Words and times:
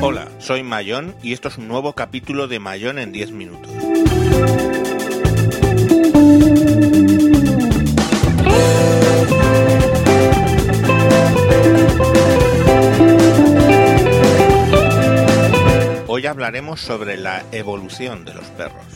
Hola, 0.00 0.28
soy 0.38 0.62
Mayón 0.62 1.14
y 1.22 1.34
esto 1.34 1.48
es 1.48 1.58
un 1.58 1.68
nuevo 1.68 1.92
capítulo 1.92 2.48
de 2.48 2.58
Mayón 2.58 2.98
en 2.98 3.12
10 3.12 3.32
minutos. 3.32 3.70
Hoy 16.06 16.26
hablaremos 16.26 16.80
sobre 16.80 17.18
la 17.18 17.44
evolución 17.52 18.24
de 18.24 18.32
los 18.32 18.46
perros. 18.46 18.86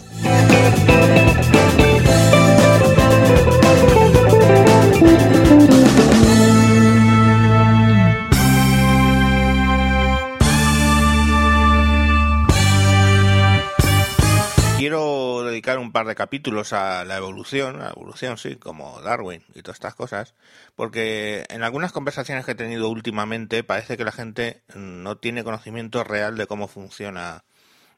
Quiero 14.79 15.43
dedicar 15.45 15.79
un 15.79 15.93
par 15.93 16.07
de 16.07 16.15
capítulos 16.15 16.73
a 16.73 17.05
la 17.05 17.17
evolución, 17.17 17.77
a 17.77 17.85
la 17.85 17.91
evolución, 17.91 18.39
sí, 18.39 18.57
como 18.57 19.01
Darwin 19.01 19.43
y 19.55 19.63
todas 19.63 19.77
estas 19.77 19.95
cosas, 19.95 20.35
porque 20.77 21.45
en 21.49 21.63
algunas 21.63 21.91
conversaciones 21.91 22.45
que 22.45 22.53
he 22.53 22.55
tenido 22.55 22.89
últimamente 22.89 23.65
parece 23.65 23.97
que 23.97 24.05
la 24.05 24.13
gente 24.13 24.63
no 24.75 25.17
tiene 25.17 25.43
conocimiento 25.43 26.05
real 26.05 26.37
de 26.37 26.47
cómo 26.47 26.69
funciona 26.69 27.45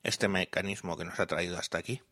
este 0.03 0.29
mecanismo 0.29 0.97
que 0.97 1.05
nos 1.05 1.19
ha 1.19 1.27
traído 1.27 1.59
hasta 1.59 1.79
aquí. 1.79 2.03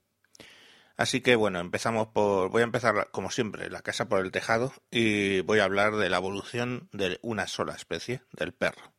Así 0.97 1.21
que 1.21 1.35
bueno, 1.35 1.59
empezamos 1.59 2.09
por. 2.09 2.51
Voy 2.51 2.63
a 2.63 2.65
empezar, 2.65 3.11
como 3.11 3.31
siempre, 3.31 3.69
la 3.69 3.83
casa 3.83 4.09
por 4.09 4.25
el 4.25 4.31
tejado 4.31 4.73
y 4.91 5.41
voy 5.41 5.59
a 5.59 5.65
hablar 5.65 5.97
de 5.97 6.09
la 6.09 6.19
evolución 6.19 6.89
de 6.93 7.19
una 7.23 7.49
sola 7.49 7.75
especie, 7.75 8.23
del 8.33 8.53
perro. 8.53 8.93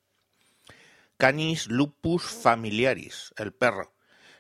Canis 1.18 1.68
lupus 1.68 2.24
familiaris, 2.24 3.34
el 3.38 3.54
perro. 3.54 3.94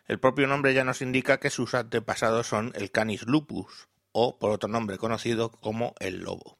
El 0.07 0.19
propio 0.19 0.47
nombre 0.47 0.73
ya 0.73 0.83
nos 0.83 1.01
indica 1.01 1.39
que 1.39 1.49
sus 1.49 1.73
antepasados 1.73 2.47
son 2.47 2.73
el 2.75 2.91
Canis 2.91 3.23
lupus, 3.25 3.87
o 4.11 4.37
por 4.37 4.51
otro 4.51 4.67
nombre 4.67 4.97
conocido 4.97 5.51
como 5.51 5.95
el 5.99 6.19
lobo. 6.19 6.59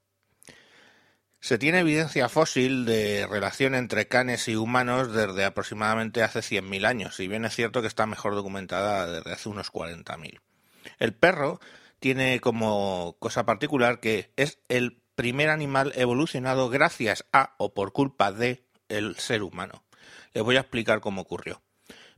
Se 1.41 1.57
tiene 1.59 1.79
evidencia 1.79 2.27
fósil 2.27 2.85
de 2.85 3.27
relación 3.27 3.75
entre 3.75 4.07
canes 4.07 4.47
y 4.47 4.55
humanos 4.55 5.13
desde 5.13 5.45
aproximadamente 5.45 6.23
hace 6.23 6.39
100.000 6.39 6.87
años, 6.87 7.15
si 7.17 7.27
bien 7.27 7.45
es 7.45 7.53
cierto 7.53 7.81
que 7.81 7.87
está 7.87 8.07
mejor 8.07 8.33
documentada 8.33 9.05
desde 9.05 9.33
hace 9.33 9.49
unos 9.49 9.71
40.000. 9.71 10.39
El 10.99 11.13
perro 11.13 11.59
tiene 11.99 12.39
como 12.39 13.15
cosa 13.19 13.45
particular 13.45 13.99
que 13.99 14.31
es 14.35 14.59
el 14.69 15.01
primer 15.15 15.49
animal 15.49 15.93
evolucionado 15.95 16.69
gracias 16.69 17.25
a 17.31 17.55
o 17.57 17.73
por 17.73 17.93
culpa 17.93 18.31
de 18.31 18.65
el 18.89 19.15
ser 19.15 19.43
humano. 19.43 19.83
Les 20.33 20.43
voy 20.43 20.57
a 20.57 20.61
explicar 20.61 20.99
cómo 20.99 21.21
ocurrió. 21.21 21.61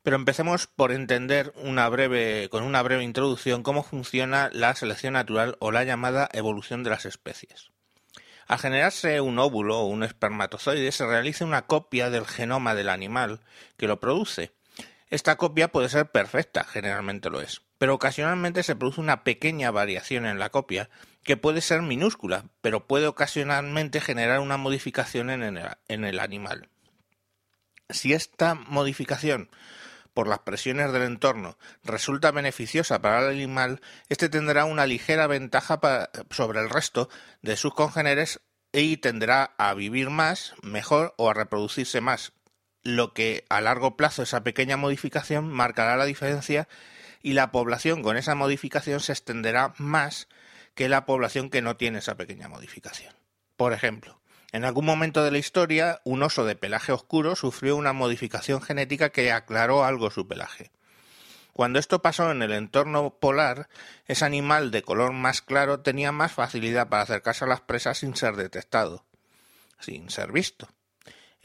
Pero 0.04 0.16
empecemos 0.16 0.68
por 0.68 0.92
entender 0.92 1.54
una 1.58 1.88
breve, 1.90 2.50
con 2.50 2.64
una 2.64 2.82
breve 2.82 3.04
introducción 3.04 3.64
cómo 3.64 3.84
funciona 3.84 4.50
la 4.54 4.74
selección 4.76 5.14
natural 5.14 5.58
o 5.60 5.72
la 5.72 5.84
llamada 5.84 6.30
evolución 6.34 6.84
de 6.84 6.90
las 6.90 7.06
especies. 7.06 7.72
Al 8.48 8.60
generarse 8.60 9.20
un 9.20 9.38
óvulo 9.40 9.80
o 9.80 9.88
un 9.88 10.04
espermatozoide 10.04 10.92
se 10.94 11.06
realiza 11.06 11.44
una 11.44 11.64
copia 11.64 12.10
del 12.10 12.26
genoma 12.26 12.74
del 12.74 12.90
animal 12.90 13.42
que 13.76 13.88
lo 13.88 14.00
produce. 14.00 14.54
Esta 15.10 15.36
copia 15.36 15.68
puede 15.68 15.90
ser 15.90 16.12
perfecta, 16.12 16.64
generalmente 16.64 17.30
lo 17.30 17.42
es, 17.42 17.62
pero 17.78 17.94
ocasionalmente 17.96 18.64
se 18.64 18.76
produce 18.76 19.02
una 19.02 19.24
pequeña 19.24 19.72
variación 19.72 20.26
en 20.26 20.40
la 20.40 20.50
copia 20.50 20.90
que 21.24 21.38
puede 21.38 21.62
ser 21.62 21.82
minúscula, 21.82 22.46
pero 22.62 22.88
puede 22.88 23.08
ocasionalmente 23.08 24.02
generar 24.02 24.40
una 24.40 24.58
modificación 24.58 25.30
en 25.30 25.58
el, 26.06 26.20
animal. 26.20 26.70
Si 27.90 28.14
esta 28.14 28.56
modificación 28.56 29.50
por 30.14 30.28
las 30.28 30.40
presiones 30.40 30.92
del 30.92 31.04
entorno 31.04 31.58
resulta 31.84 32.32
beneficiosa 32.32 33.02
para 33.02 33.20
el 33.20 33.36
animal, 33.36 33.82
éste 34.10 34.30
tendrá 34.30 34.66
una 34.66 34.88
ligera 34.88 35.28
ventaja 35.28 35.80
sobre 36.32 36.62
el 36.62 36.70
resto 36.70 37.10
de 37.42 37.58
sus 37.58 37.74
congéneres 37.74 38.40
y 38.72 38.98
tendrá 38.98 39.54
a 39.58 39.74
vivir 39.74 40.10
más, 40.10 40.54
mejor 40.64 41.14
o 41.18 41.30
a 41.30 41.34
reproducirse 41.34 42.02
más, 42.02 42.34
lo 42.84 43.14
que 43.14 43.46
a 43.50 43.60
largo 43.60 43.98
plazo 43.98 44.24
esa 44.24 44.44
pequeña 44.44 44.78
modificación 44.78 45.52
marcará 45.52 45.98
la 45.98 46.06
diferencia 46.06 46.70
y 47.22 47.34
la 47.34 47.52
población 47.52 48.04
con 48.04 48.18
esa 48.18 48.36
modificación 48.36 49.00
se 49.00 49.12
extenderá 49.12 49.74
más 49.78 50.28
que 50.76 50.90
la 50.90 51.06
población 51.06 51.50
que 51.50 51.62
no 51.62 51.76
tiene 51.76 52.00
esa 52.00 52.16
pequeña 52.16 52.48
modificación. 52.48 53.14
Por 53.56 53.74
ejemplo, 53.74 54.20
en 54.52 54.64
algún 54.64 54.86
momento 54.86 55.24
de 55.24 55.32
la 55.32 55.40
historia, 55.40 56.02
un 56.04 56.24
oso 56.24 56.46
de 56.46 56.56
pelaje 56.56 56.92
oscuro 56.92 57.36
sufrió 57.36 57.76
una 57.76 57.94
modificación 57.94 58.62
genética 58.62 59.10
que 59.10 59.32
aclaró 59.32 59.84
algo 59.84 60.10
su 60.12 60.28
pelaje. 60.28 60.72
Cuando 61.52 61.80
esto 61.80 62.04
pasó 62.04 62.30
en 62.30 62.44
el 62.44 62.54
entorno 62.54 63.18
polar, 63.20 63.68
ese 64.06 64.24
animal 64.24 64.70
de 64.70 64.84
color 64.84 65.12
más 65.12 65.42
claro 65.42 65.80
tenía 65.80 66.12
más 66.12 66.32
facilidad 66.32 66.88
para 66.88 67.02
acercarse 67.02 67.46
a 67.46 67.48
las 67.48 67.62
presas 67.62 67.98
sin 67.98 68.16
ser 68.16 68.36
detectado, 68.36 69.06
sin 69.80 70.12
ser 70.12 70.32
visto. 70.32 70.70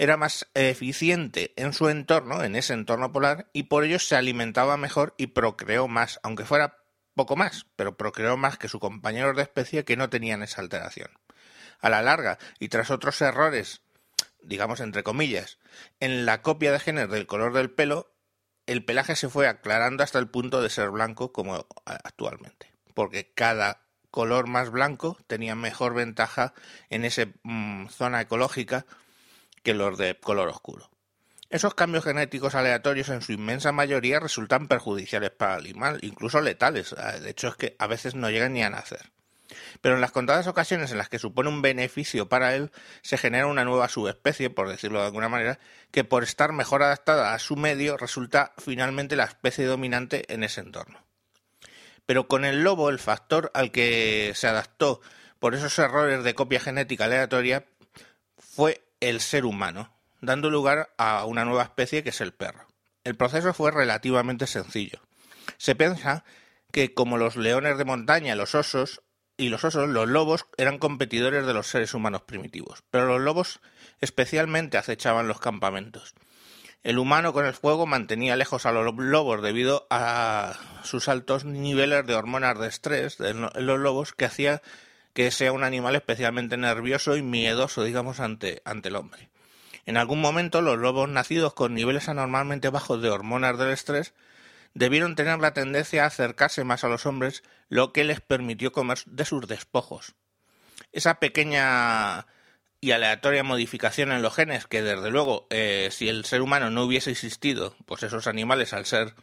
Era 0.02 0.16
más 0.16 0.48
eficiente 0.54 1.52
en 1.54 1.72
su 1.72 1.88
entorno, 1.88 2.42
en 2.42 2.56
ese 2.56 2.74
entorno 2.74 3.12
polar, 3.12 3.48
y 3.52 3.62
por 3.62 3.84
ello 3.84 4.00
se 4.00 4.16
alimentaba 4.16 4.76
mejor 4.76 5.14
y 5.16 5.28
procreó 5.28 5.86
más, 5.86 6.18
aunque 6.24 6.44
fuera 6.44 6.76
poco 7.14 7.36
más, 7.36 7.66
pero 7.76 7.96
procreó 7.96 8.36
más 8.36 8.58
que 8.58 8.66
su 8.66 8.80
compañero 8.80 9.32
de 9.32 9.42
especie 9.42 9.84
que 9.84 9.96
no 9.96 10.10
tenían 10.10 10.42
esa 10.42 10.60
alteración. 10.60 11.12
A 11.78 11.88
la 11.88 12.02
larga 12.02 12.38
y 12.58 12.68
tras 12.68 12.90
otros 12.90 13.22
errores, 13.22 13.82
digamos 14.42 14.80
entre 14.80 15.04
comillas, 15.04 15.60
en 16.00 16.26
la 16.26 16.42
copia 16.42 16.72
de 16.72 16.80
genes 16.80 17.08
del 17.08 17.28
color 17.28 17.52
del 17.52 17.70
pelo, 17.70 18.12
el 18.66 18.84
pelaje 18.84 19.14
se 19.14 19.28
fue 19.28 19.46
aclarando 19.46 20.02
hasta 20.02 20.18
el 20.18 20.28
punto 20.28 20.62
de 20.62 20.70
ser 20.70 20.90
blanco 20.90 21.32
como 21.32 21.68
actualmente, 21.84 22.74
porque 22.94 23.32
cada 23.34 23.86
color 24.10 24.48
más 24.48 24.70
blanco 24.70 25.16
tenía 25.28 25.54
mejor 25.54 25.94
ventaja 25.94 26.54
en 26.90 27.04
esa 27.04 27.28
mm, 27.44 27.86
zona 27.86 28.20
ecológica 28.20 28.84
que 29.62 29.74
los 29.74 29.98
de 29.98 30.18
color 30.18 30.48
oscuro. 30.48 30.90
Esos 31.50 31.74
cambios 31.74 32.04
genéticos 32.04 32.54
aleatorios 32.54 33.10
en 33.10 33.20
su 33.20 33.32
inmensa 33.32 33.72
mayoría 33.72 34.20
resultan 34.20 34.68
perjudiciales 34.68 35.30
para 35.30 35.56
el 35.56 35.66
animal, 35.66 35.98
incluso 36.02 36.40
letales. 36.40 36.94
De 37.20 37.30
hecho 37.30 37.48
es 37.48 37.56
que 37.56 37.76
a 37.78 37.86
veces 37.86 38.14
no 38.14 38.30
llegan 38.30 38.54
ni 38.54 38.62
a 38.62 38.70
nacer 38.70 39.10
pero 39.80 39.94
en 39.94 40.00
las 40.00 40.12
contadas 40.12 40.46
ocasiones 40.46 40.90
en 40.90 40.98
las 40.98 41.08
que 41.08 41.18
supone 41.18 41.48
un 41.48 41.62
beneficio 41.62 42.28
para 42.28 42.54
él, 42.54 42.70
se 43.02 43.18
genera 43.18 43.46
una 43.46 43.64
nueva 43.64 43.88
subespecie, 43.88 44.50
por 44.50 44.68
decirlo 44.68 45.00
de 45.00 45.06
alguna 45.06 45.28
manera, 45.28 45.58
que 45.90 46.04
por 46.04 46.22
estar 46.22 46.52
mejor 46.52 46.82
adaptada 46.82 47.34
a 47.34 47.38
su 47.38 47.56
medio 47.56 47.96
resulta 47.96 48.52
finalmente 48.58 49.16
la 49.16 49.24
especie 49.24 49.64
dominante 49.64 50.32
en 50.32 50.44
ese 50.44 50.60
entorno. 50.60 51.04
Pero 52.06 52.28
con 52.28 52.44
el 52.44 52.62
lobo 52.62 52.90
el 52.90 52.98
factor 52.98 53.50
al 53.54 53.70
que 53.70 54.32
se 54.34 54.48
adaptó 54.48 55.00
por 55.38 55.54
esos 55.54 55.78
errores 55.78 56.24
de 56.24 56.34
copia 56.34 56.60
genética 56.60 57.04
aleatoria 57.04 57.64
fue 58.38 58.82
el 59.02 59.20
ser 59.20 59.44
humano, 59.44 59.92
dando 60.20 60.48
lugar 60.48 60.94
a 60.96 61.24
una 61.24 61.44
nueva 61.44 61.64
especie 61.64 62.02
que 62.02 62.10
es 62.10 62.20
el 62.20 62.32
perro. 62.32 62.66
El 63.04 63.16
proceso 63.16 63.52
fue 63.52 63.72
relativamente 63.72 64.46
sencillo. 64.46 65.00
Se 65.58 65.74
piensa 65.74 66.24
que 66.70 66.94
como 66.94 67.18
los 67.18 67.36
leones 67.36 67.76
de 67.78 67.84
montaña, 67.84 68.36
los 68.36 68.54
osos, 68.54 69.02
y 69.36 69.48
los 69.48 69.64
osos, 69.64 69.88
los 69.88 70.08
lobos, 70.08 70.46
eran 70.56 70.78
competidores 70.78 71.44
de 71.44 71.52
los 71.52 71.66
seres 71.66 71.94
humanos 71.94 72.22
primitivos, 72.22 72.84
pero 72.90 73.06
los 73.06 73.20
lobos 73.20 73.60
especialmente 74.00 74.78
acechaban 74.78 75.26
los 75.26 75.40
campamentos. 75.40 76.14
El 76.84 76.98
humano 76.98 77.32
con 77.32 77.44
el 77.44 77.54
fuego 77.54 77.86
mantenía 77.86 78.36
lejos 78.36 78.66
a 78.66 78.72
los 78.72 78.94
lobos 78.94 79.42
debido 79.42 79.86
a 79.90 80.54
sus 80.84 81.08
altos 81.08 81.44
niveles 81.44 82.06
de 82.06 82.14
hormonas 82.14 82.58
de 82.58 82.68
estrés 82.68 83.18
en 83.20 83.40
los 83.40 83.78
lobos 83.78 84.12
que 84.12 84.26
hacía 84.26 84.62
que 85.12 85.30
sea 85.30 85.52
un 85.52 85.64
animal 85.64 85.94
especialmente 85.94 86.56
nervioso 86.56 87.16
y 87.16 87.22
miedoso, 87.22 87.84
digamos, 87.84 88.20
ante, 88.20 88.62
ante 88.64 88.88
el 88.88 88.96
hombre. 88.96 89.30
En 89.84 89.96
algún 89.96 90.20
momento 90.20 90.60
los 90.62 90.78
lobos 90.78 91.08
nacidos 91.08 91.54
con 91.54 91.74
niveles 91.74 92.08
anormalmente 92.08 92.70
bajos 92.70 93.02
de 93.02 93.10
hormonas 93.10 93.58
del 93.58 93.70
estrés 93.70 94.14
debieron 94.74 95.16
tener 95.16 95.38
la 95.40 95.52
tendencia 95.52 96.04
a 96.04 96.06
acercarse 96.06 96.64
más 96.64 96.84
a 96.84 96.88
los 96.88 97.04
hombres, 97.06 97.42
lo 97.68 97.92
que 97.92 98.04
les 98.04 98.20
permitió 98.20 98.72
comer 98.72 98.98
de 99.06 99.24
sus 99.24 99.46
despojos. 99.46 100.14
Esa 100.92 101.14
pequeña 101.18 102.26
y 102.80 102.90
aleatoria 102.90 103.44
modificación 103.44 104.12
en 104.12 104.22
los 104.22 104.34
genes, 104.34 104.66
que 104.66 104.82
desde 104.82 105.10
luego, 105.10 105.46
eh, 105.50 105.88
si 105.92 106.08
el 106.08 106.24
ser 106.24 106.42
humano 106.42 106.70
no 106.70 106.84
hubiese 106.84 107.10
existido, 107.10 107.76
pues 107.86 108.02
esos 108.02 108.26
animales, 108.26 108.72
al 108.72 108.86
ser 108.86 109.14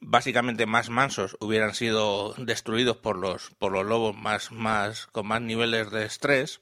básicamente 0.00 0.66
más 0.66 0.90
mansos, 0.90 1.36
hubieran 1.40 1.74
sido 1.74 2.34
destruidos 2.38 2.96
por 2.96 3.16
los, 3.16 3.50
por 3.58 3.72
los 3.72 3.84
lobos 3.84 4.16
más, 4.16 4.52
más, 4.52 5.06
con 5.06 5.26
más 5.26 5.40
niveles 5.40 5.90
de 5.90 6.04
estrés, 6.04 6.60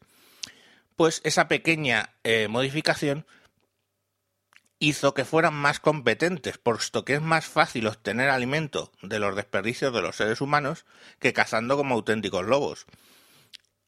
pues 0.97 1.21
esa 1.25 1.49
pequeña 1.49 2.15
eh, 2.25 2.49
modificación 2.49 3.27
hizo 4.79 5.15
que 5.15 5.25
fueran 5.25 5.55
más 5.55 5.81
competentes, 5.81 6.59
puesto 6.59 7.05
que 7.05 7.15
es 7.15 7.23
más 7.23 7.47
fácil 7.47 7.87
obtener 7.87 8.29
alimento 8.29 8.93
de 9.03 9.19
los 9.19 9.37
desperdicios 9.37 9.93
de 9.93 10.03
los 10.03 10.17
seres 10.17 10.41
humanos 10.41 10.85
que 11.19 11.33
cazando 11.33 11.77
como 11.77 11.95
auténticos 11.95 12.45
lobos. 12.45 12.87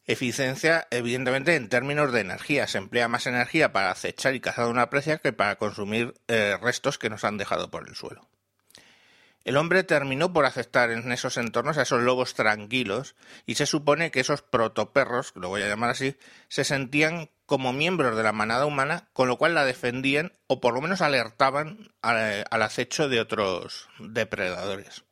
Eficiencia, 0.07 0.89
evidentemente, 0.91 1.55
en 1.55 1.69
términos 1.69 2.13
de 2.13 2.21
energía. 2.21 2.67
Se 2.67 2.79
emplea 2.79 3.09
más 3.09 3.27
energía 3.27 3.75
para 3.75 3.91
acechar 3.91 4.35
y 4.35 4.41
cazar 4.41 4.69
una 4.69 4.89
presa 4.89 5.19
que 5.19 5.35
para 5.35 5.57
consumir 5.57 6.15
eh, 6.29 6.57
restos 6.63 6.97
que 6.97 7.11
nos 7.11 7.25
han 7.25 7.37
dejado 7.37 7.71
por 7.71 7.87
el 7.87 7.95
suelo. 7.95 8.27
El 9.49 9.57
hombre 9.57 9.83
terminó 9.83 10.31
por 10.31 10.45
aceptar 10.45 10.91
en 10.91 11.11
esos 11.11 11.39
entornos 11.39 11.79
a 11.79 11.83
esos 11.83 12.03
lobos 12.03 12.35
tranquilos 12.35 13.15
y 13.47 13.55
se 13.55 13.65
supone 13.65 14.11
que 14.11 14.21
esos 14.21 14.43
protoperros, 14.43 15.33
lo 15.37 15.49
voy 15.49 15.63
a 15.63 15.69
llamar 15.69 15.89
así, 15.89 16.19
se 16.49 16.65
sentían 16.65 17.31
como 17.47 17.73
miembros 17.73 18.15
de 18.15 18.23
la 18.23 18.33
manada 18.33 18.67
humana, 18.67 19.09
con 19.15 19.27
lo 19.27 19.39
cual 19.39 19.55
la 19.55 19.65
defendían 19.65 20.35
o 20.49 20.61
por 20.61 20.75
lo 20.75 20.83
menos 20.83 21.01
alertaban 21.01 21.91
al 22.03 22.63
acecho 22.63 23.09
de 23.09 23.21
otros 23.21 23.89
depredadores. 23.99 25.05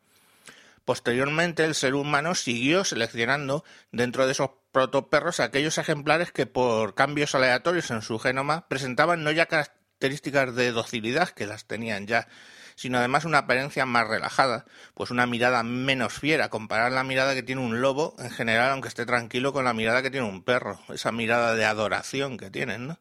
Posteriormente, 0.85 1.65
el 1.65 1.75
ser 1.75 1.95
humano 1.95 2.35
siguió 2.35 2.85
seleccionando 2.85 3.65
dentro 3.91 4.27
de 4.27 4.33
esos 4.33 4.51
protoperros 4.71 5.41
aquellos 5.41 5.79
ejemplares 5.79 6.31
que 6.31 6.45
por 6.45 6.95
cambios 6.95 7.35
aleatorios 7.35 7.91
en 7.91 8.03
su 8.03 8.19
genoma 8.19 8.69
presentaban 8.69 9.25
no 9.25 9.31
ya 9.31 9.47
características 9.47 10.55
de 10.55 10.73
docilidad, 10.73 11.31
que 11.31 11.47
las 11.47 11.65
tenían 11.65 12.07
ya, 12.07 12.29
sino 12.77 12.99
además 12.99 13.25
una 13.25 13.39
apariencia 13.39 13.85
más 13.87 14.07
relajada, 14.07 14.65
pues 14.95 15.11
una 15.11 15.27
mirada 15.27 15.65
menos 15.65 16.13
fiera, 16.13 16.49
comparar 16.49 16.93
la 16.93 17.03
mirada 17.03 17.35
que 17.35 17.43
tiene 17.43 17.63
un 17.63 17.81
lobo 17.81 18.15
en 18.21 18.31
general, 18.31 18.71
aunque 18.71 18.89
esté 18.89 19.05
tranquilo, 19.05 19.53
con 19.53 19.65
la 19.65 19.75
mirada 19.75 20.03
que 20.03 20.11
tiene 20.11 20.29
un 20.29 20.45
perro, 20.45 20.79
esa 20.91 21.11
mirada 21.11 21.57
de 21.57 21.65
adoración 21.65 22.37
que 22.37 22.51
tienen, 22.51 22.87
¿no? 22.87 23.01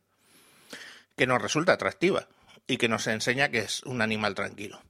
Que 1.16 1.27
nos 1.27 1.42
resulta 1.42 1.74
atractiva 1.74 2.27
y 2.66 2.77
que 2.77 2.89
nos 2.89 3.06
enseña 3.06 3.50
que 3.50 3.60
es 3.60 3.83
un 3.83 4.01
animal 4.01 4.33
tranquilo. 4.33 4.81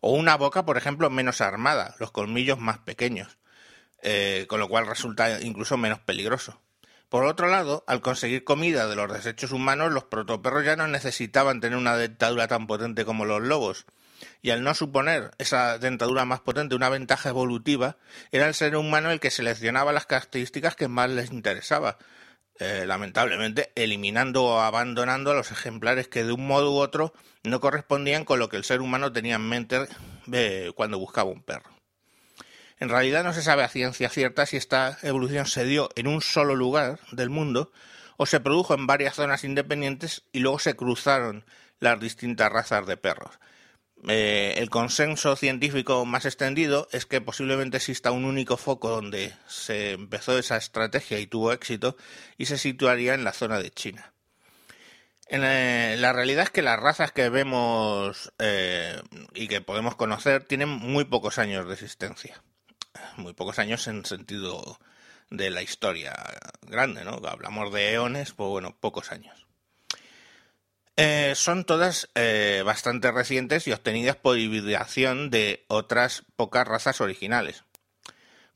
O 0.00 0.12
una 0.12 0.36
boca, 0.36 0.66
por 0.66 0.76
ejemplo, 0.76 1.08
menos 1.08 1.40
armada, 1.40 1.94
los 1.98 2.10
colmillos 2.10 2.58
más 2.58 2.78
pequeños 2.78 3.38
eh, 4.02 4.46
con 4.48 4.58
lo 4.58 4.68
cual 4.68 4.86
resulta 4.86 5.40
incluso 5.40 5.76
menos 5.76 6.00
peligroso. 6.00 6.60
Por 7.08 7.24
otro 7.24 7.46
lado, 7.46 7.84
al 7.86 8.00
conseguir 8.00 8.42
comida 8.42 8.88
de 8.88 8.96
los 8.96 9.12
desechos 9.12 9.52
humanos, 9.52 9.92
los 9.92 10.04
protoperros 10.04 10.64
ya 10.64 10.74
no 10.74 10.88
necesitaban 10.88 11.60
tener 11.60 11.78
una 11.78 11.96
dentadura 11.96 12.48
tan 12.48 12.66
potente 12.66 13.04
como 13.04 13.26
los 13.26 13.42
lobos, 13.42 13.86
y 14.40 14.50
al 14.50 14.62
no 14.62 14.74
suponer 14.74 15.30
esa 15.38 15.78
dentadura 15.78 16.24
más 16.24 16.40
potente 16.40 16.74
una 16.74 16.88
ventaja 16.88 17.28
evolutiva, 17.28 17.96
era 18.30 18.46
el 18.48 18.54
ser 18.54 18.76
humano 18.76 19.10
el 19.10 19.20
que 19.20 19.30
seleccionaba 19.30 19.92
las 19.92 20.06
características 20.06 20.76
que 20.76 20.88
más 20.88 21.10
les 21.10 21.30
interesaba, 21.32 21.98
eh, 22.58 22.84
lamentablemente 22.86 23.72
eliminando 23.74 24.44
o 24.44 24.60
abandonando 24.60 25.30
a 25.30 25.34
los 25.34 25.50
ejemplares 25.50 26.08
que 26.08 26.24
de 26.24 26.32
un 26.32 26.46
modo 26.46 26.72
u 26.72 26.76
otro 26.76 27.12
no 27.42 27.60
correspondían 27.60 28.24
con 28.24 28.38
lo 28.38 28.48
que 28.48 28.56
el 28.56 28.64
ser 28.64 28.80
humano 28.80 29.12
tenía 29.12 29.36
en 29.36 29.48
mente 29.48 29.88
eh, 30.32 30.70
cuando 30.74 30.98
buscaba 30.98 31.30
un 31.30 31.42
perro. 31.42 31.70
En 32.78 32.88
realidad 32.88 33.22
no 33.22 33.32
se 33.32 33.42
sabe 33.42 33.62
a 33.62 33.68
ciencia 33.68 34.08
cierta 34.08 34.44
si 34.44 34.56
esta 34.56 34.98
evolución 35.02 35.46
se 35.46 35.64
dio 35.64 35.88
en 35.94 36.08
un 36.08 36.20
solo 36.20 36.56
lugar 36.56 36.98
del 37.12 37.30
mundo 37.30 37.70
o 38.16 38.26
se 38.26 38.40
produjo 38.40 38.74
en 38.74 38.86
varias 38.86 39.14
zonas 39.14 39.44
independientes 39.44 40.24
y 40.32 40.40
luego 40.40 40.58
se 40.58 40.74
cruzaron 40.74 41.44
las 41.78 42.00
distintas 42.00 42.50
razas 42.52 42.86
de 42.86 42.96
perros. 42.96 43.38
Eh, 44.08 44.54
el 44.56 44.68
consenso 44.68 45.36
científico 45.36 46.04
más 46.04 46.24
extendido 46.24 46.88
es 46.90 47.06
que 47.06 47.20
posiblemente 47.20 47.76
exista 47.76 48.10
un 48.10 48.24
único 48.24 48.56
foco 48.56 48.88
donde 48.88 49.32
se 49.46 49.92
empezó 49.92 50.38
esa 50.38 50.56
estrategia 50.56 51.20
y 51.20 51.26
tuvo 51.26 51.52
éxito 51.52 51.96
y 52.36 52.46
se 52.46 52.58
situaría 52.58 53.14
en 53.14 53.24
la 53.24 53.32
zona 53.32 53.60
de 53.60 53.70
China. 53.70 54.12
Eh, 55.28 55.96
la 55.98 56.12
realidad 56.12 56.44
es 56.44 56.50
que 56.50 56.62
las 56.62 56.80
razas 56.80 57.12
que 57.12 57.28
vemos 57.28 58.32
eh, 58.38 59.00
y 59.34 59.48
que 59.48 59.60
podemos 59.60 59.94
conocer 59.94 60.44
tienen 60.44 60.68
muy 60.68 61.04
pocos 61.04 61.38
años 61.38 61.66
de 61.66 61.74
existencia 61.74 62.42
muy 63.16 63.32
pocos 63.32 63.58
años 63.58 63.86
en 63.88 64.04
sentido 64.04 64.78
de 65.30 65.50
la 65.50 65.62
historia 65.62 66.14
grande, 66.62 67.04
¿no? 67.04 67.20
Hablamos 67.26 67.72
de 67.72 67.92
eones, 67.94 68.32
pues 68.32 68.48
bueno, 68.48 68.76
pocos 68.78 69.12
años. 69.12 69.46
Eh, 70.96 71.32
son 71.36 71.64
todas 71.64 72.10
eh, 72.14 72.62
bastante 72.66 73.10
recientes 73.10 73.66
y 73.66 73.72
obtenidas 73.72 74.16
por 74.16 74.38
hibridación 74.38 75.30
de 75.30 75.64
otras 75.68 76.24
pocas 76.36 76.68
razas 76.68 77.00
originales. 77.00 77.64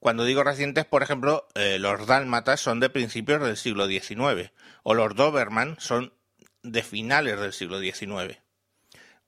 Cuando 0.00 0.24
digo 0.24 0.44
recientes, 0.44 0.84
por 0.84 1.02
ejemplo, 1.02 1.48
eh, 1.54 1.78
los 1.78 2.06
dálmatas 2.06 2.60
son 2.60 2.78
de 2.78 2.90
principios 2.90 3.42
del 3.42 3.56
siglo 3.56 3.86
XIX 3.86 4.52
o 4.82 4.94
los 4.94 5.14
doberman 5.16 5.76
son 5.80 6.12
de 6.62 6.82
finales 6.82 7.40
del 7.40 7.52
siglo 7.52 7.80
XIX 7.80 8.38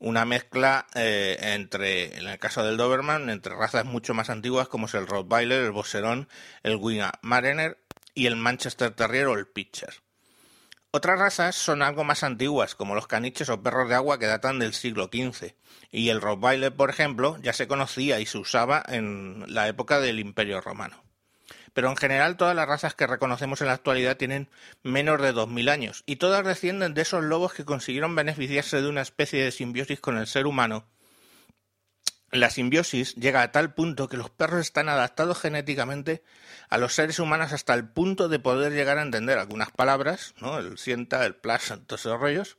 una 0.01 0.25
mezcla 0.25 0.87
entre, 0.95 2.19
en 2.19 2.29
el 2.29 2.39
caso 2.39 2.63
del 2.63 2.77
Doberman, 2.77 3.31
entre 3.31 3.57
razas 3.57 3.85
mucho 3.85 4.15
más 4.15 4.31
antiguas 4.31 4.69
como 4.69 4.87
es 4.87 4.95
el 4.95 5.09
Rottweiler, 5.09 5.65
el 5.65 5.73
Bosserón, 5.73 6.29
el 6.63 6.77
Weimaraner 6.77 7.79
y 8.15 8.27
el 8.27 8.37
Manchester 8.37 8.93
Terrier 8.93 9.27
o 9.27 9.35
el 9.35 9.49
Pitcher. 9.49 9.95
Otras 10.99 11.21
razas 11.21 11.55
son 11.55 11.83
algo 11.83 12.03
más 12.03 12.25
antiguas, 12.25 12.75
como 12.75 12.97
los 12.97 13.07
caniches 13.07 13.49
o 13.51 13.63
perros 13.63 13.89
de 13.89 13.95
agua 13.95 14.19
que 14.19 14.27
datan 14.27 14.59
del 14.59 14.75
siglo 14.75 15.05
XV, 15.05 15.55
y 15.93 16.09
el 16.09 16.21
Rottweiler, 16.21 16.75
por 16.75 16.91
ejemplo, 16.91 17.37
ya 17.41 17.53
se 17.53 17.69
conocía 17.69 18.19
y 18.19 18.27
se 18.27 18.37
usaba 18.37 18.83
en 18.85 19.45
la 19.47 19.69
época 19.69 20.01
del 20.01 20.19
Imperio 20.19 20.61
Romano 20.61 21.05
pero 21.73 21.91
en 21.91 21.97
general 21.97 22.37
todas 22.37 22.57
las 22.57 22.67
razas 22.67 22.97
que 22.97 23.07
reconocemos 23.07 23.61
en 23.61 23.69
la 23.69 23.75
actualidad 23.75 24.17
tienen 24.17 24.49
menos 24.83 25.23
de 25.23 25.33
2.000 25.33 25.71
años, 25.71 26.03
y 26.05 26.17
todas 26.17 26.45
descienden 26.45 26.95
de 26.95 27.03
esos 27.03 27.23
lobos 27.23 27.55
que 27.55 27.65
consiguieron 27.65 28.17
beneficiarse 28.17 28.83
de 28.83 28.89
una 28.89 29.03
especie 29.03 29.45
de 29.45 29.53
simbiosis 29.53 30.01
con 30.01 30.19
el 30.19 30.27
ser 30.27 30.49
humano. 30.49 30.85
La 32.31 32.51
simbiosis 32.51 33.15
llega 33.15 33.41
a 33.41 33.53
tal 33.53 33.73
punto 33.73 34.07
que 34.07 34.19
los 34.19 34.29
perros 34.29 34.61
están 34.61 34.91
adaptados 34.91 35.41
genéticamente 35.41 36.23
a 36.69 36.77
los 36.77 36.95
seres 36.95 37.19
humanos 37.21 37.55
hasta 37.55 37.73
el 37.73 37.89
punto 37.89 38.29
de 38.29 38.39
poder 38.39 38.75
llegar 38.75 38.99
a 38.99 39.03
entender 39.03 39.39
algunas 39.39 39.71
palabras, 39.71 40.35
¿no? 40.39 40.59
el 40.59 40.77
sienta, 40.77 41.25
el 41.25 41.35
plus, 41.35 41.73
todos 41.87 42.01
esos 42.01 42.21
rollos, 42.21 42.59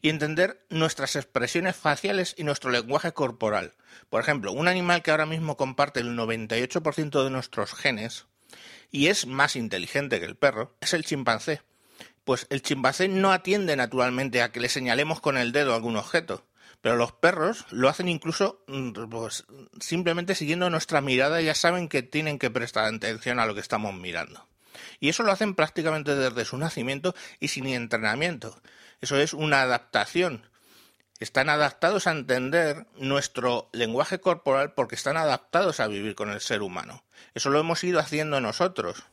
y 0.00 0.08
entender 0.08 0.64
nuestras 0.70 1.16
expresiones 1.16 1.76
faciales 1.76 2.34
y 2.38 2.44
nuestro 2.44 2.70
lenguaje 2.70 3.12
corporal. 3.12 3.74
Por 4.08 4.22
ejemplo, 4.22 4.52
un 4.52 4.68
animal 4.68 5.02
que 5.02 5.10
ahora 5.10 5.26
mismo 5.26 5.58
comparte 5.58 6.00
el 6.00 6.16
98% 6.16 7.22
de 7.22 7.30
nuestros 7.30 7.74
genes, 7.74 8.26
y 8.90 9.08
es 9.08 9.26
más 9.26 9.54
inteligente 9.54 10.18
que 10.18 10.26
el 10.26 10.36
perro, 10.36 10.74
es 10.80 10.94
el 10.94 11.04
chimpancé. 11.04 11.60
Pues 12.24 12.46
el 12.48 12.62
chimpancé 12.62 13.08
no 13.08 13.32
atiende 13.32 13.76
naturalmente 13.76 14.40
a 14.40 14.50
que 14.50 14.60
le 14.60 14.70
señalemos 14.70 15.20
con 15.20 15.36
el 15.36 15.52
dedo 15.52 15.74
algún 15.74 15.96
objeto, 15.96 16.46
pero 16.80 16.96
los 16.96 17.12
perros 17.12 17.66
lo 17.70 17.88
hacen 17.88 18.08
incluso 18.08 18.64
mm, 18.66 19.08
pues, 19.10 19.44
simplemente 19.80 20.34
siguiendo 20.34 20.70
nuestra 20.70 21.00
mirada, 21.00 21.40
ya 21.40 21.54
saben 21.54 21.88
que 21.88 22.02
tienen 22.02 22.38
que 22.38 22.50
prestar 22.50 22.92
atención 22.92 23.38
a 23.38 23.46
lo 23.46 23.54
que 23.54 23.60
estamos 23.60 23.94
mirando. 23.94 24.46
Y 24.98 25.08
eso 25.08 25.22
lo 25.22 25.32
hacen 25.32 25.54
prácticamente 25.54 26.14
desde 26.14 26.44
su 26.44 26.56
nacimiento 26.56 27.14
y 27.38 27.48
sin 27.48 27.66
entrenamiento. 27.66 28.60
Eso 29.00 29.16
es 29.16 29.34
una 29.34 29.62
adaptación 29.62 30.50
están 31.20 31.50
adaptados 31.50 32.06
a 32.06 32.12
entender 32.12 32.86
nuestro 32.96 33.68
lenguaje 33.72 34.20
corporal 34.20 34.72
porque 34.72 34.94
están 34.94 35.18
adaptados 35.18 35.78
a 35.78 35.86
vivir 35.86 36.14
con 36.14 36.30
el 36.30 36.40
ser 36.40 36.62
humano. 36.62 37.04
Eso 37.34 37.50
lo 37.50 37.60
hemos 37.60 37.84
ido 37.84 38.00
haciendo 38.00 38.40
nosotros. 38.40 39.04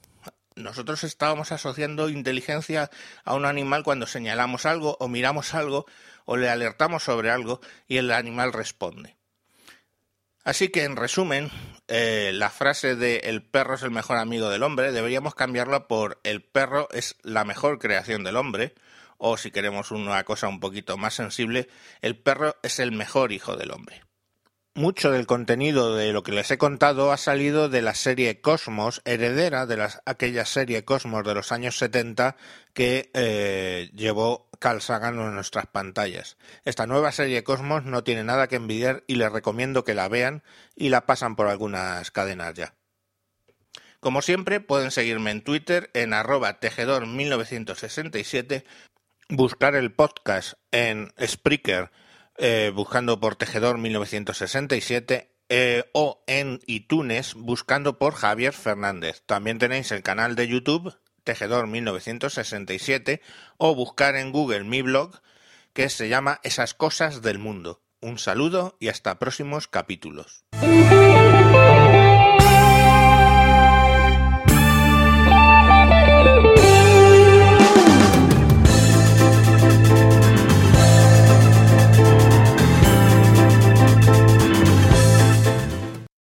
Nosotros 0.57 1.03
estábamos 1.03 1.51
asociando 1.51 2.09
inteligencia 2.09 2.89
a 3.23 3.35
un 3.35 3.45
animal 3.45 3.83
cuando 3.83 4.07
señalamos 4.07 4.65
algo 4.65 4.97
o 4.99 5.07
miramos 5.07 5.53
algo 5.53 5.85
o 6.25 6.35
le 6.35 6.49
alertamos 6.49 7.03
sobre 7.03 7.31
algo 7.31 7.61
y 7.87 7.97
el 7.97 8.11
animal 8.11 8.53
responde. 8.53 9.15
Así 10.43 10.69
que, 10.69 10.85
en 10.85 10.95
resumen, 10.95 11.51
eh, 11.87 12.31
la 12.33 12.49
frase 12.49 12.95
de 12.95 13.17
el 13.25 13.43
perro 13.43 13.75
es 13.75 13.83
el 13.83 13.91
mejor 13.91 14.17
amigo 14.17 14.49
del 14.49 14.63
hombre 14.63 14.93
deberíamos 14.93 15.35
cambiarla 15.35 15.87
por 15.87 16.19
el 16.23 16.41
perro 16.41 16.87
es 16.91 17.17
la 17.21 17.43
mejor 17.43 17.79
creación 17.79 18.23
del 18.23 18.37
hombre, 18.37 18.73
o 19.17 19.37
si 19.37 19.51
queremos 19.51 19.91
una 19.91 20.23
cosa 20.23 20.47
un 20.47 20.59
poquito 20.59 20.97
más 20.97 21.15
sensible, 21.15 21.67
el 22.01 22.17
perro 22.17 22.55
es 22.63 22.79
el 22.79 22.93
mejor 22.93 23.31
hijo 23.31 23.57
del 23.57 23.71
hombre. 23.71 24.06
Mucho 24.77 25.09
del 25.09 25.25
contenido 25.25 25.95
de 25.95 26.13
lo 26.13 26.21
que 26.21 26.31
les 26.31 26.51
he 26.51 26.59
contado 26.59 27.11
ha 27.11 27.17
salido 27.17 27.67
de 27.67 27.81
la 27.81 27.95
serie 27.95 28.41
Cosmos, 28.41 29.01
heredera 29.05 29.65
de 29.65 29.89
aquella 30.05 30.45
serie 30.45 30.85
Cosmos 30.85 31.25
de 31.25 31.33
los 31.33 31.51
años 31.51 31.79
70 31.79 32.35
que 32.75 33.09
eh, 33.15 33.89
llevó 33.95 34.51
Carl 34.59 34.79
Sagan 34.79 35.19
en 35.19 35.33
nuestras 35.33 35.65
pantallas. 35.65 36.37
Esta 36.63 36.85
nueva 36.85 37.11
serie 37.11 37.43
Cosmos 37.43 37.85
no 37.85 38.03
tiene 38.03 38.23
nada 38.23 38.47
que 38.47 38.57
envidiar 38.57 39.03
y 39.07 39.15
les 39.15 39.31
recomiendo 39.31 39.83
que 39.83 39.95
la 39.95 40.09
vean 40.09 40.43
y 40.75 40.89
la 40.89 41.07
pasan 41.07 41.35
por 41.35 41.47
algunas 41.47 42.11
cadenas 42.11 42.53
ya. 42.53 42.75
Como 43.99 44.21
siempre, 44.21 44.59
pueden 44.59 44.91
seguirme 44.91 45.31
en 45.31 45.41
Twitter 45.41 45.89
en 45.95 46.13
arroba 46.13 46.59
tejedor1967 46.59 48.63
buscar 49.29 49.73
el 49.73 49.91
podcast 49.91 50.53
en 50.69 51.11
Spreaker 51.19 51.89
eh, 52.37 52.71
buscando 52.73 53.19
por 53.19 53.35
Tejedor 53.35 53.77
1967 53.77 55.31
eh, 55.49 55.85
o 55.93 56.23
en 56.27 56.59
iTunes 56.65 57.33
buscando 57.33 57.97
por 57.97 58.13
Javier 58.13 58.53
Fernández. 58.53 59.23
También 59.25 59.59
tenéis 59.59 59.91
el 59.91 60.03
canal 60.03 60.35
de 60.35 60.47
YouTube 60.47 60.95
Tejedor 61.23 61.67
1967 61.67 63.21
o 63.57 63.75
buscar 63.75 64.15
en 64.15 64.31
Google 64.31 64.63
mi 64.63 64.81
blog 64.81 65.21
que 65.73 65.89
se 65.89 66.09
llama 66.09 66.39
Esas 66.43 66.73
cosas 66.73 67.21
del 67.21 67.37
mundo. 67.37 67.81
Un 67.99 68.17
saludo 68.17 68.77
y 68.79 68.87
hasta 68.87 69.19
próximos 69.19 69.67
capítulos. 69.67 70.45